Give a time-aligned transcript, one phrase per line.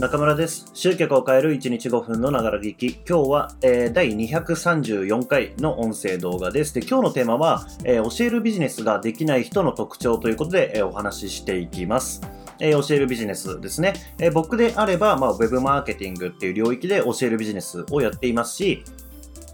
[0.00, 0.70] 中村です。
[0.72, 2.94] 集客を変える1日5分のながら聞き。
[3.06, 6.72] 今日は、えー第234回の音声動画です。
[6.72, 12.22] で、今日のテーマは、えー教えるビジネスができない人の特徴ということで、えーお話ししていきます。
[12.60, 13.92] え教えるビジネスですね。
[14.18, 18.82] え僕であれば、まあ、ウェブマーケティングっていう領域で教えるビジネスをやっていますし、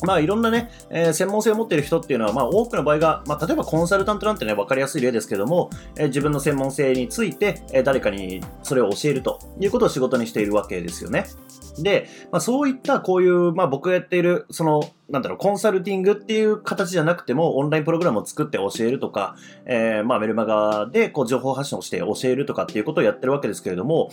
[0.02, 11.26] まあいろんなね、えー専門性を持っている人っていうのは、まあ多くの場合が、まあ例えばコンサルタントなんてね、わかりやすい例ですけども、えー自分の専門性について、えー誰かにそれを教えるということを仕事にしているわけですよね。
[11.82, 24.10] で、まあそういったこういう、まあ僕がやっている、その、なんだろう、コンサルティングっていう形じゃなくても、オンラインプログラムを作って教えるとか、えーまあメルマガでこう情報発信をして教えるとかっていうことをやってるわけですけれども、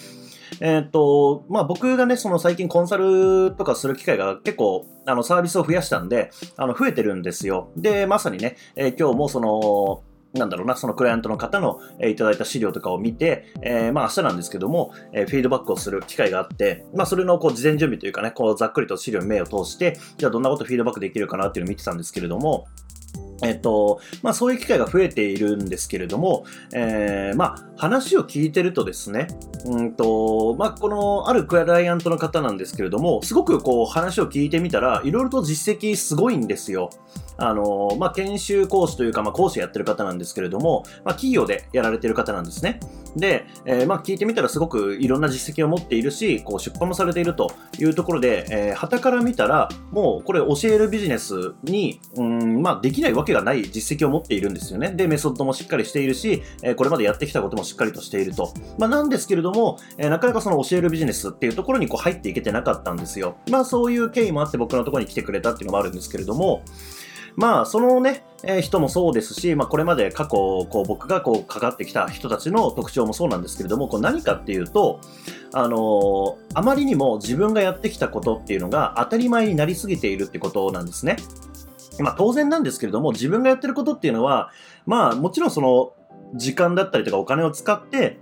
[0.60, 7.72] えーっと、まあ僕がね、その最近コンサルとかする機会が結構、あのサービスを増やしたんで、あの増えてるんですよ。
[7.76, 22.68] で、まさにね、えー今日もその、なんだろうな、そのクライアントの方の、えーいただいた資料とかを見て、えーまあ明日なんですけども、えーフィードバックをする機会があって、まあそれのこう事前準備というかね、こうざっくりと資料に目を通して、じゃあどんなことフィードバックできるかなっていうのを見てたんですけれども、
[23.44, 29.28] えっと、まあそういう機会が増えているんですけれども、えーまあ話を聞いてるとですね、
[29.66, 36.90] うんと、まあこのあるクライアントの方なんですけれども、すごくこう話を聞いてみたら、いろいろと実績すごいんですよ。
[37.38, 42.80] あの、まあ研修講師というか、まあ講師やってる方なんですけれども、まあ企業でやられてる方なんですね。
[43.16, 54.92] で、えーまあ聞いてみたらすごくいろんな実績を持っているし、こう出版もされているというところで、えー、旗から見たら、もうこれ教えるビジネスに、うん、まあできないわけがない実績を持っているんですよね。
[54.92, 58.54] で、メソッドもしっかりしているし、えーこれまでやってきたこともしっかりとしていると。
[58.80, 63.38] まあなんですけれども、えーなかなかその教えるビジネスっていうところにこう入っていけてなかったんですよ。
[63.50, 66.64] まあそういう経緯もあって僕のところに来てくれたっていうのもあるんですけれども、
[67.36, 75.00] まあ、そのね、えー人もそうですし、まあ、これまで過去、こう、僕がこう、かかってきた人たちの特徴もそうなんですけれども、こう何かっていうと、
[75.54, 81.18] あのーあまりにも自分がやってきたことっていうのが当たり前になりすぎているってことなんですね。
[82.00, 84.52] まあ、当然なんですけれども、自分がやってることっていうのは、
[84.86, 85.94] まあ、もちろんその、
[86.36, 88.20] 時間だったりとかお金を使って、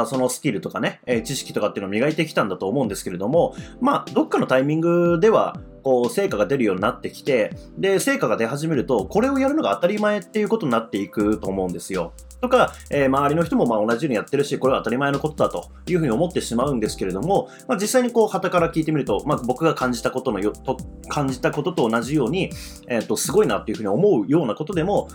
[0.00, 12.12] あそのスキルとかね、え知識とかっていうのを磨いてきたんだと思うんですけれども、まあ、どっかのタイミングでは、こう、成果が出るようになってきて、で、成果が出始めると、これをやるのが当たり前っていうことになっていくと思うんですよ。
[12.40, 20.76] とか、えー周りの人もまあ同じようにやってるし、これは当たり前のことだというふうに思ってしまうんですけれども、まあ、実際にこう、旗から聞いてみると、まあ、僕が感じたことのよと、
[21.08, 22.50] 感じたことと同じように、
[22.88, 25.08] えっ、と、すごいなっていうふうに思うようなことでも、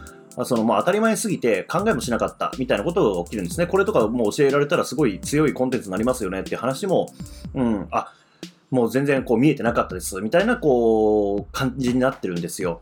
[0.45, 3.67] そのまあ当たり前すぎて考えもしなかったみたいなことが起きるんですね。
[3.67, 7.11] これとかもう教えられたらすごい強いコンテンツになりますよねっていう話も、
[7.53, 8.13] うん、あ、
[8.71, 12.81] もう全然こう見えてなかったですみたいなこう感じになってるんですよ。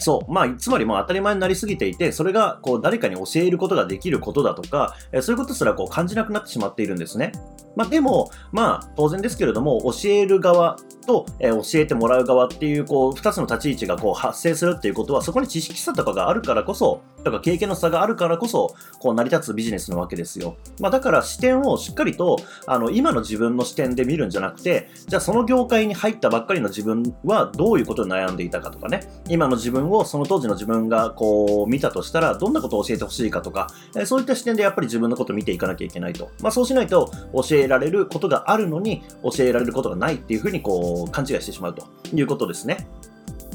[0.00, 0.32] そう。
[0.32, 7.32] まあ、つまりもう当たり前になりすぎていて、それがこう誰かに教えることができることだとか、えそういうことすらこう感じなくなってしまっているんですね。
[7.76, 20.56] まあ、でも、まあ、当然ですけれども、教える側と、えー教えてもらう側っていう、こう、二つの立ち位置がこう発生するっていうことは、そこに知識差とかがあるからこそ、とか経験の差があるからこそ、こう成り立つビジネスなわけですよ。
[20.80, 36.30] まあ、だから視点をしっかりと、あの、今の自分の視点で見るんじゃなくて、じゃあその業界に入ったばっかりの自分はどういうことに悩んでいたかとかね、今の自分をその当時の自分がこう見たとしたら、どんなことを教えてほしいかとか、えそういった視点でやっぱり自分のことを見ていかなきゃいけないと。
[36.40, 42.86] まあそうしないと教えられることがあるのに教えられることがないっていうふうにこう勘違いしてしまうということですね。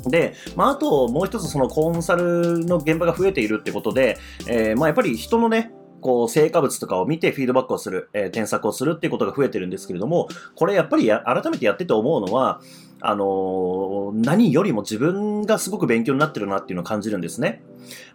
[0.06, 4.18] で、まあ、あともう一つそのコンサルの現場が増えているってことで、
[4.48, 12.62] えーまあやっぱり人のね、こう、成果物とかを見てフィードバックをする、えー添削をするっていうことが増えてるんですけれども、これやっぱり改めてやってて思うのは、
[13.02, 17.64] あの何よりも自分がすごく勉強になってるなっていうのを感じるんですね。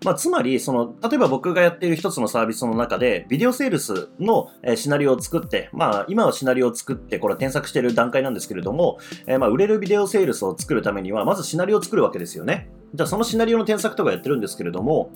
[0.04, 12.68] まあ、つまり、その、例えば僕がやっている一つのサービスの中で、ビデオセールスのシナリオを作って、まあ、今はシナリオを作って、これ添削している段階なんですけれども、えーまあ、売れるビデオセールスを作るためには、まずシナリオを作るわけですよね。
[12.94, 15.10] じゃあ、そのシナリオの添削とかやってるんですけれども、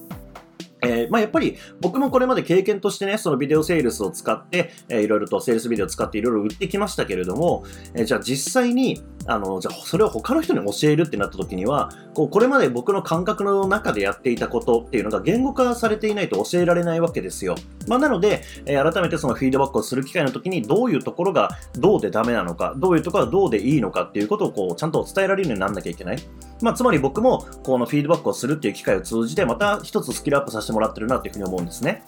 [0.82, 17.54] えーまあ、やっぱり僕もこれまで経験としてね、そのビデオセールスを使って、えーいろいろとセールスビデオを使っていろいろ売ってきましたけれども、えーじゃあ実際に、あの、じゃあそれを他の人に教えるってなった時には、こう、これまで僕の感覚の中でやっていたことっていうのが言語化されていないと教えられないわけですよ。
[17.86, 26.18] まあ、なので、えー改めてそのフィードバックをする機会の時に、どういうところがどうでダメなのか、どういうところがどうでいいのかっていうことをこう、ちゃんと伝えられるようにならなきゃいけない。
[26.60, 32.02] まあ、つまり僕も、このフィードバックをするっていう機会を通じて、また一つスキルアップさせてもらってるなっていうふうに思うんですね。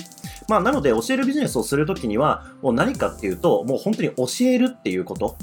[0.48, 5.36] まあ、なので、教えるビジネスをするときには、もう何かっていうと、もう本当に教えるっていうこと。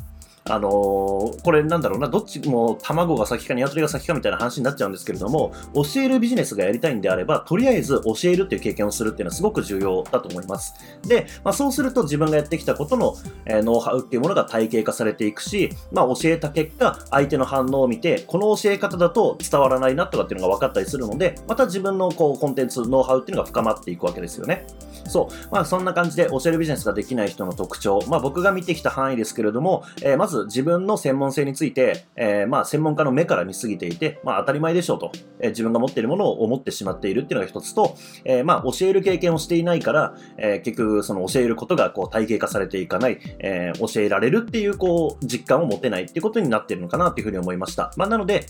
[0.50, 10.74] あのーこれなんだろうな、どっちも卵が先か鶏が先かみたいな話になっちゃうんですけれども、教えるビジネスがやりたいんであれば、とりあえず教えるっていう経験をするっていうのはすごく重要だと思います。
[11.08, 13.16] で、まあ、そうすると自分がやってきたことの、
[13.46, 24.66] えーノウハウっていうものが体系化されていくし、まあ、教えた結果、相手の反応を見て、この教え方だと伝わらないなとかっていうのが分かったりするので、また自分のこうコンテンツ、ノウハウっていうのが深まっていくわけですよね。
[25.08, 25.48] そう。
[25.52, 37.96] まあ、そんな感じで教えるビジネスができない人の特徴、まあ、僕が見てきた範囲ですけれども、えーまず自分の専門性について、えーまあ、専門家の目から見すぎていて、まあ、当たり前でしょうと、えー自分が持っているものを思ってしまっているっていうのが一つと、
[38.26, 47.94] えーまあ、教える経験をしていないから、えー結局、その教えることがこう体系化されていかない、えー教えられるっていう、こう、実感を持てないっていうことになっているのかなというふうに思いました。
[47.98, 48.46] まあ、なので、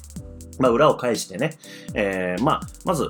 [0.59, 1.57] まあ、裏を返してね、
[1.93, 3.09] えーまあ、まず、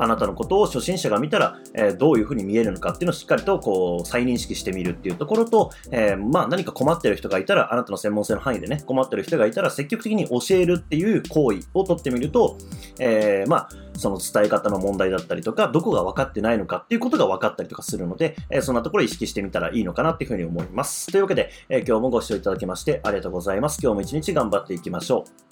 [0.00, 12.56] あなたのことを初心者が見たら、えーどういうふうに見えるのかっていうのをしっかりとこう再認識してみるっていうところと、えーまあ、何か困ってる人がいたら、あなたの専門性の範囲でね、困ってる人がいたら積極的に教えるっていう行為をとってみると、
[12.98, 21.10] えーまあ、その伝え方の問題だったりとか、どこが分かってないのかっていうことが分かったりとかするので、えーそんなところ意識してみたらいいのかなっていうふうに思います。
[21.10, 23.80] というわけで、え今日もご視聴いただきましてありがとうございます。
[23.82, 25.50] 今日も一日頑張っていきましょう。